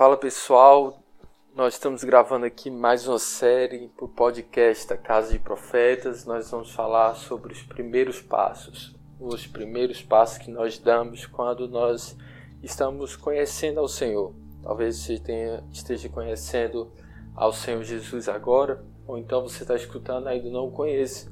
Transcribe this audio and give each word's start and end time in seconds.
Fala 0.00 0.16
pessoal, 0.16 0.98
nós 1.54 1.74
estamos 1.74 2.02
gravando 2.04 2.46
aqui 2.46 2.70
mais 2.70 3.06
uma 3.06 3.18
série 3.18 3.92
o 4.00 4.08
podcast 4.08 4.88
da 4.88 4.96
Casa 4.96 5.30
de 5.30 5.38
Profetas. 5.38 6.24
Nós 6.24 6.50
vamos 6.50 6.72
falar 6.72 7.14
sobre 7.16 7.52
os 7.52 7.62
primeiros 7.62 8.18
passos, 8.22 8.96
os 9.20 9.46
primeiros 9.46 10.00
passos 10.00 10.38
que 10.38 10.50
nós 10.50 10.78
damos 10.78 11.26
quando 11.26 11.68
nós 11.68 12.16
estamos 12.62 13.14
conhecendo 13.14 13.78
ao 13.78 13.86
Senhor. 13.86 14.32
Talvez 14.62 14.96
você 14.96 15.18
tenha, 15.18 15.62
esteja 15.70 16.08
conhecendo 16.08 16.90
ao 17.36 17.52
Senhor 17.52 17.84
Jesus 17.84 18.26
agora, 18.26 18.82
ou 19.06 19.18
então 19.18 19.42
você 19.42 19.64
está 19.64 19.76
escutando 19.76 20.28
e 20.28 20.30
ainda 20.30 20.48
não 20.48 20.70
conhece, 20.70 21.28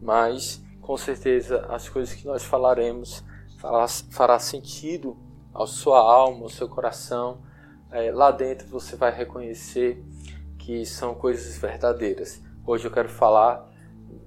mas 0.00 0.64
com 0.80 0.96
certeza 0.96 1.66
as 1.68 1.88
coisas 1.88 2.14
que 2.14 2.24
nós 2.24 2.44
falaremos 2.44 3.24
fará, 3.58 3.88
fará 3.88 4.38
sentido 4.38 5.16
à 5.52 5.66
sua 5.66 5.98
alma, 5.98 6.44
ao 6.44 6.48
seu 6.48 6.68
coração. 6.68 7.50
É, 7.92 8.10
lá 8.10 8.30
dentro 8.30 8.66
você 8.68 8.96
vai 8.96 9.14
reconhecer 9.14 10.02
que 10.58 10.86
são 10.86 11.14
coisas 11.14 11.58
verdadeiras. 11.58 12.42
Hoje 12.66 12.86
eu 12.86 12.90
quero 12.90 13.10
falar 13.10 13.70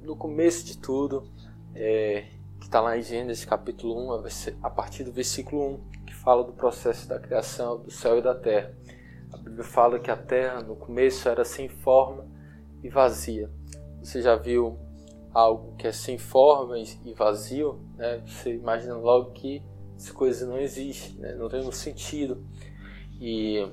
no 0.04 0.16
começo 0.16 0.64
de 0.64 0.78
tudo, 0.78 1.28
é, 1.74 2.28
que 2.60 2.68
está 2.68 2.80
lá 2.80 2.96
em 2.96 3.02
Gênesis 3.02 3.44
capítulo 3.44 4.20
1, 4.20 4.24
a 4.62 4.70
partir 4.70 5.04
do 5.04 5.12
versículo 5.12 5.80
1, 6.02 6.06
que 6.06 6.14
fala 6.14 6.44
do 6.44 6.54
processo 6.54 7.10
da 7.10 7.18
criação 7.18 7.82
do 7.82 7.90
céu 7.90 8.20
e 8.20 8.22
da 8.22 8.36
terra. 8.36 8.72
A 9.34 9.38
Bíblia 9.38 9.64
fala 9.64 9.98
que 9.98 10.12
a 10.12 10.16
terra 10.16 10.62
no 10.62 10.76
começo 10.76 11.28
era 11.28 11.44
sem 11.44 11.68
forma 11.68 12.28
e 12.84 12.90
vazia. 12.90 13.50
Você 14.00 14.22
já 14.22 14.36
viu 14.36 14.78
algo 15.34 15.76
que 15.76 15.88
é 15.88 15.92
sem 15.92 16.20
forma 16.20 16.78
e 16.78 17.14
vazio? 17.16 17.80
Né? 17.98 18.22
Você 18.28 18.54
imagina 18.54 18.96
logo 18.96 19.32
que 19.32 19.64
essa 19.98 20.14
coisa 20.14 20.46
não 20.46 20.60
existe, 20.60 21.18
né? 21.18 21.34
não 21.34 21.50
tem 21.50 21.62
um 21.62 21.72
sentido. 21.72 22.46
E 23.20 23.72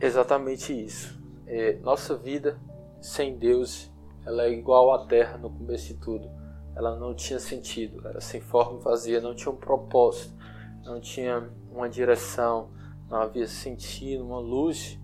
exatamente 0.00 0.72
isso. 0.72 1.22
É, 1.46 1.74
nossa 1.80 2.16
vida 2.16 2.58
sem 3.00 3.36
Deus, 3.36 3.92
ela 4.24 4.44
é 4.44 4.50
igual 4.50 4.92
à 4.92 5.06
terra 5.06 5.36
no 5.36 5.50
começo 5.50 5.88
de 5.88 5.94
tudo. 5.94 6.30
Ela 6.74 6.96
não 6.96 7.14
tinha 7.14 7.38
sentido, 7.38 8.06
era 8.06 8.20
sem 8.20 8.40
forma 8.40 8.80
vazia, 8.80 9.20
não 9.20 9.34
tinha 9.34 9.52
um 9.52 9.56
propósito, 9.56 10.34
não 10.82 11.00
tinha 11.00 11.50
uma 11.70 11.88
direção, 11.88 12.70
não 13.08 13.18
havia 13.18 13.46
sentido, 13.46 14.24
uma 14.24 14.40
luz 14.40 14.98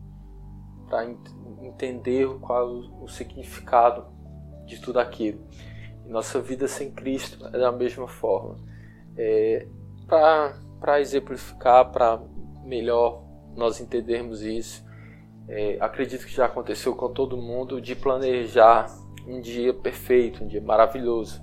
para 0.88 1.08
entender 1.62 2.28
qual 2.40 2.68
o, 2.68 3.04
o 3.04 3.08
significado 3.08 4.06
de 4.66 4.80
tudo 4.80 4.98
aquilo. 4.98 5.46
E 6.04 6.08
nossa 6.08 6.40
vida 6.40 6.66
sem 6.66 6.90
Cristo 6.90 7.46
é 7.46 7.58
da 7.58 7.70
mesma 7.70 8.08
forma. 8.08 8.56
É, 9.16 9.68
para 10.08 11.00
exemplificar, 11.00 11.92
para 11.92 12.20
melhor 12.64 13.29
nós 13.60 13.78
entendermos 13.78 14.42
isso, 14.42 14.82
é, 15.46 15.76
acredito 15.80 16.24
que 16.24 16.32
já 16.32 16.46
aconteceu 16.46 16.94
com 16.94 17.12
todo 17.12 17.36
mundo 17.36 17.80
de 17.80 17.94
planejar 17.94 18.86
um 19.26 19.38
dia 19.40 19.74
perfeito, 19.74 20.42
um 20.42 20.46
dia 20.46 20.62
maravilhoso. 20.62 21.42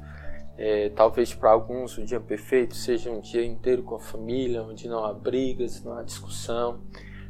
É, 0.58 0.90
talvez 0.90 1.36
para 1.36 1.52
alguns 1.52 1.95
o 2.00 2.04
dia 2.04 2.20
perfeito 2.20 2.76
seja 2.76 3.12
um 3.12 3.20
dia 3.20 3.45
inteiro 3.45 3.84
com 3.84 3.95
a 3.95 4.00
família, 4.00 4.64
onde 4.64 4.88
não 4.88 5.06
há 5.06 5.14
brigas, 5.14 5.84
não 5.84 5.95
há 5.95 6.02
discussão. 6.02 6.82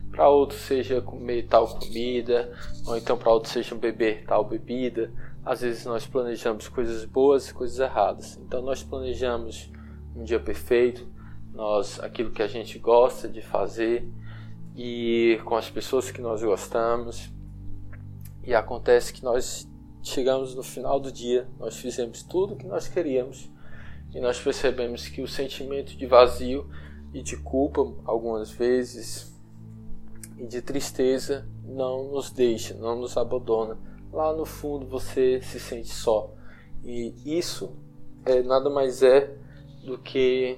Para 0.09 0.29
outros 0.29 0.61
seja 0.61 1.01
comer 1.01 1.47
tal 1.47 1.67
comida, 1.67 2.53
ou 2.85 2.97
então 2.97 3.17
para 3.17 3.29
outros 3.29 3.51
seja 3.51 3.75
beber 3.75 4.23
tal 4.25 4.45
bebida. 4.45 5.11
Às 5.43 5.61
vezes 5.61 5.85
nós 5.85 6.07
planejamos 6.07 6.69
coisas 6.69 7.03
boas 7.03 7.49
e 7.49 7.53
coisas 7.53 7.79
erradas. 7.79 8.37
Então 8.37 8.61
nós 8.61 8.81
planejamos 8.81 9.69
um 10.15 10.23
dia 10.23 10.39
perfeito, 10.39 11.05
nós 11.53 11.99
aquilo 11.99 12.31
que 12.31 12.41
a 12.41 12.47
gente 12.47 12.79
gosta 12.79 13.27
de 13.27 13.41
fazer 13.41 14.07
e 14.77 15.41
com 15.43 15.55
as 15.55 15.69
pessoas 15.71 16.11
que 16.11 16.21
nós 16.21 16.43
gostamos. 16.43 17.33
E 18.43 18.53
acontece 18.53 19.11
que 19.11 19.23
nós 19.23 19.67
chegamos 20.03 20.53
no 20.53 20.61
final 20.61 20.99
do 20.99 21.11
dia, 21.11 21.49
nós 21.59 21.75
fizemos 21.75 22.21
tudo 22.21 22.53
o 22.53 22.55
que 22.55 22.67
nós 22.67 22.87
queríamos 22.87 23.49
e 24.13 24.21
nós 24.21 24.39
percebemos 24.39 25.09
que 25.09 25.21
o 25.21 25.27
sentimento 25.27 25.97
de 25.97 26.05
vazio 26.05 26.69
e 27.13 27.21
de 27.21 27.35
culpa, 27.37 27.81
algumas 28.05 28.51
vezes, 28.51 29.35
e 30.37 30.45
de 30.45 30.61
tristeza 30.61 31.47
não 31.63 32.11
nos 32.11 32.31
deixa, 32.31 32.75
não 32.75 32.95
nos 32.95 33.17
abandona. 33.17 33.77
Lá 34.13 34.33
no 34.33 34.45
fundo 34.45 34.85
você 34.85 35.41
se 35.41 35.59
sente 35.59 35.89
só. 35.89 36.33
E 36.83 37.13
isso 37.25 37.75
é 38.25 38.41
nada 38.43 38.69
mais 38.69 39.01
é 39.01 39.35
do 39.83 39.97
que 39.97 40.57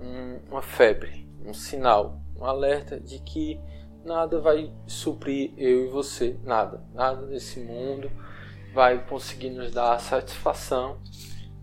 um, 0.00 0.38
uma 0.50 0.62
febre, 0.62 1.28
um 1.44 1.52
sinal, 1.52 2.19
um 2.40 2.44
alerta 2.44 2.98
de 2.98 3.18
que 3.18 3.60
nada 4.04 4.40
vai 4.40 4.72
suprir 4.86 5.52
eu 5.56 5.86
e 5.86 5.88
você, 5.88 6.38
nada, 6.42 6.82
nada 6.94 7.26
nesse 7.26 7.60
mundo 7.60 8.10
vai 8.72 9.04
conseguir 9.06 9.50
nos 9.50 9.72
dar 9.72 9.94
a 9.94 9.98
satisfação 9.98 10.98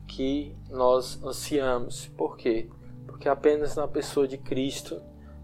que 0.07 0.55
nós 0.69 1.21
ansiamos. 1.23 2.07
Por 2.07 2.37
quê? 2.37 2.69
Porque 3.05 3.27
apenas 3.27 3.75
na 3.75 3.87
pessoa 3.87 4.27
de 4.27 4.37
Cristo 4.37 5.01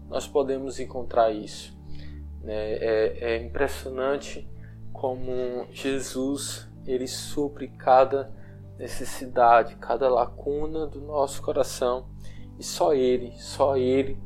nós 0.08 0.26
podemos 0.26 0.78
encontrar 0.78 1.32
isso. 1.32 1.76
Né? 2.42 2.74
É, 2.74 3.18
é 3.20 3.42
impressionante 3.42 4.48
como 4.92 5.66
Jesus 5.72 6.68
ele 6.86 7.08
supre 7.08 7.68
cada 7.68 8.32
necessidade, 8.78 9.76
cada 9.76 10.08
lacuna 10.08 10.86
do 10.86 11.00
nosso 11.00 11.42
coração 11.42 12.08
e 12.58 12.62
só 12.62 12.94
Ele, 12.94 13.32
só 13.38 13.76
Ele 13.76 14.18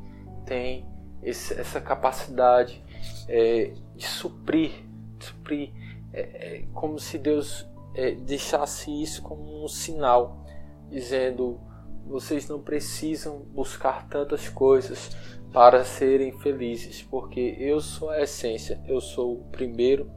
tem 0.44 0.86
esse, 1.23 1.55
essa 1.55 1.81
capacidade 1.81 2.83
é, 3.29 3.73
de 3.95 4.06
suprir, 4.06 4.73
de 5.19 5.25
suprir 5.25 5.71
é, 6.12 6.21
é, 6.21 6.65
como 6.73 6.99
se 6.99 7.19
Deus 7.19 7.67
é, 7.95 8.12
deixasse 8.12 8.91
isso 8.91 9.23
como 9.23 9.65
um 9.65 9.69
sinal, 9.69 10.45
dizendo: 10.91 11.61
vocês 12.06 12.49
não 12.49 12.61
precisam 12.61 13.39
buscar 13.39 14.09
tantas 14.09 14.49
coisas 14.49 15.11
para 15.53 15.84
serem 15.84 16.33
felizes, 16.39 17.03
porque 17.03 17.56
eu 17.59 17.81
sou 17.81 18.11
a 18.11 18.23
essência, 18.23 18.81
eu 18.87 19.00
sou 19.00 19.41
o 19.41 19.45
primeiro, 19.45 20.11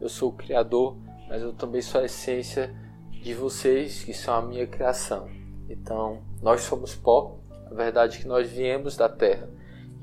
eu 0.00 0.08
sou 0.08 0.30
o 0.30 0.32
Criador, 0.32 0.96
mas 1.28 1.42
eu 1.42 1.52
também 1.52 1.82
sou 1.82 2.00
a 2.00 2.04
essência 2.04 2.74
de 3.10 3.34
vocês 3.34 4.04
que 4.04 4.14
são 4.14 4.34
a 4.34 4.42
minha 4.42 4.66
criação. 4.66 5.28
Então, 5.68 6.22
nós 6.40 6.62
somos 6.62 6.94
pó, 6.94 7.40
a 7.70 7.74
verdade 7.74 8.18
é 8.18 8.20
que 8.20 8.28
nós 8.28 8.48
viemos 8.48 8.96
da 8.96 9.08
terra. 9.08 9.48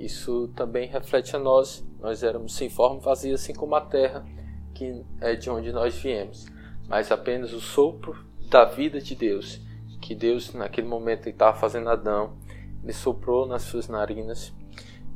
Isso 0.04 0.50
também 0.50 0.88
reflete 0.88 1.34
a 1.34 1.40
nós. 1.40 1.88
Nós 2.02 2.24
éramos 2.24 2.54
sem 2.56 2.70
forma 2.70 3.00
vazia, 3.00 3.36
assim 3.36 3.54
como 3.54 3.74
a 3.74 3.80
terra, 3.80 4.26
que 4.74 5.02
é 5.22 5.34
de 5.34 5.50
onde 5.50 5.72
nós 5.72 5.96
viemos. 5.96 6.46
Mas 6.90 7.10
apenas 7.10 7.54
o 7.54 7.62
sopro 7.62 8.26
da 8.50 8.66
vida 8.66 9.00
de 9.00 9.16
Deus, 9.16 9.62
que 10.02 10.14
Deus, 10.14 10.54
naquele 10.54 10.88
momento, 10.88 11.30
estava 11.30 11.56
fazendo 11.58 11.90
Adão, 11.90 12.38
ele 12.84 12.92
soprou 12.92 13.48
nas 13.48 13.62
suas 13.62 13.88
narinas 13.88 14.54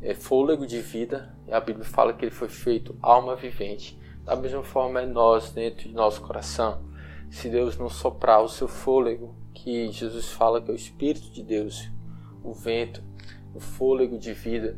é, 0.02 0.14
fôlego 0.14 0.66
de 0.66 0.80
vida, 0.80 1.36
a 1.52 1.60
Bíblia 1.60 1.84
fala 1.84 2.14
que 2.14 2.24
ele 2.24 2.32
foi 2.32 2.48
feito 2.48 2.96
alma 3.02 3.36
vivente. 3.36 4.00
Da 4.24 4.38
mesma 4.38 4.64
forma 4.64 5.02
é 5.02 5.06
nós 5.06 5.52
dentro 5.52 5.90
de 5.90 5.94
nosso 5.94 6.22
coração. 6.22 6.82
Se 7.30 7.50
Deus 7.50 7.78
não 7.78 7.90
soprar 7.90 8.42
o 8.42 8.48
seu 8.48 8.70
fôlego, 8.70 9.36
que 9.54 9.92
Jesus 9.92 10.30
fala 10.30 10.62
que 10.62 10.70
é 10.70 10.74
o 10.74 10.76
Espírito 10.76 11.30
de 11.30 11.44
Deus, 11.44 11.90
o 12.42 12.54
vento, 12.54 13.04
o 13.58 13.60
fôlego 13.60 14.18
de 14.18 14.34
vida 14.34 14.78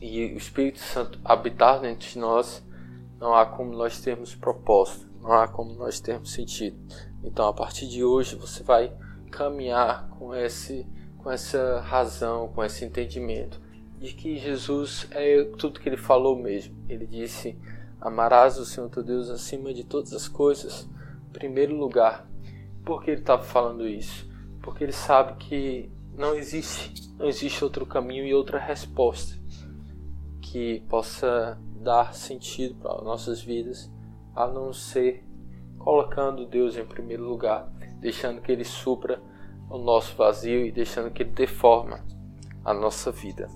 e 0.00 0.26
o 0.34 0.36
Espírito 0.36 0.78
Santo 0.78 1.18
habitar 1.24 1.80
dentro 1.80 2.06
de 2.08 2.18
nós, 2.18 2.62
não 3.18 3.34
há 3.34 3.46
como 3.46 3.72
nós 3.72 4.00
termos 4.00 4.34
propósito, 4.34 5.08
não 5.22 5.32
há 5.32 5.48
como 5.48 5.72
nós 5.72 5.98
termos 6.00 6.32
sentido. 6.32 6.76
Então, 7.24 7.48
a 7.48 7.52
partir 7.52 7.88
de 7.88 8.04
hoje, 8.04 8.36
você 8.36 8.62
vai 8.62 8.92
caminhar 9.30 10.08
com 10.10 10.34
esse 10.34 10.86
com 11.18 11.32
essa 11.32 11.80
razão, 11.80 12.46
com 12.46 12.62
esse 12.62 12.84
entendimento 12.84 13.60
de 13.98 14.12
que 14.14 14.38
Jesus 14.38 15.08
é 15.10 15.42
tudo 15.58 15.80
que 15.80 15.88
ele 15.88 15.96
falou 15.96 16.38
mesmo. 16.40 16.76
Ele 16.88 17.04
disse: 17.04 17.58
Amarás 18.00 18.58
o 18.58 18.64
Senhor 18.64 18.88
teu 18.90 19.02
Deus 19.02 19.28
acima 19.28 19.74
de 19.74 19.82
todas 19.82 20.12
as 20.12 20.28
coisas, 20.28 20.88
em 21.28 21.32
primeiro 21.32 21.74
lugar. 21.74 22.28
Por 22.84 23.02
que 23.02 23.10
ele 23.10 23.20
estava 23.22 23.42
falando 23.42 23.88
isso? 23.88 24.30
Porque 24.62 24.84
ele 24.84 24.92
sabe 24.92 25.34
que 25.38 25.90
não 26.16 26.34
existe, 26.34 27.12
não 27.18 27.26
existe 27.26 27.62
outro 27.62 27.84
caminho 27.84 28.24
e 28.24 28.34
outra 28.34 28.58
resposta 28.58 29.38
que 30.40 30.80
possa 30.88 31.58
dar 31.80 32.14
sentido 32.14 32.74
para 32.76 33.02
nossas 33.02 33.42
vidas 33.42 33.90
a 34.34 34.46
não 34.46 34.72
ser 34.72 35.24
colocando 35.78 36.46
Deus 36.46 36.76
em 36.76 36.84
primeiro 36.84 37.24
lugar, 37.24 37.70
deixando 38.00 38.40
que 38.40 38.50
Ele 38.50 38.64
supra 38.64 39.20
o 39.68 39.78
nosso 39.78 40.16
vazio 40.16 40.64
e 40.64 40.72
deixando 40.72 41.10
que 41.10 41.22
Ele 41.22 41.32
deforma 41.32 42.04
a 42.64 42.72
nossa 42.72 43.12
vida. 43.12 43.48